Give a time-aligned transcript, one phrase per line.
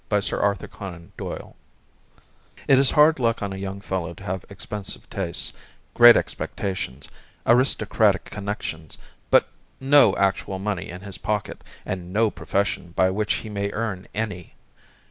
[0.09, 1.55] The Brazilian Cat
[2.67, 5.53] It is hard luck on a young fellow to have expensive tastes,
[5.93, 7.07] great expectations,
[7.45, 8.97] aristocratic connections,
[9.29, 9.47] but
[9.79, 14.55] no actual money in his pocket, and no profession by which he may earn any.